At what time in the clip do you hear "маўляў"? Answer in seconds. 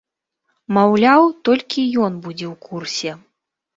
0.77-1.23